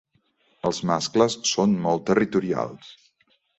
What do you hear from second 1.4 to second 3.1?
són molt territorials.